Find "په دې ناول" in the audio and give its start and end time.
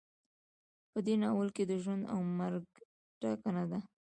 0.91-1.49